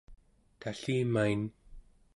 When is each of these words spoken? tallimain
tallimain 0.59 1.41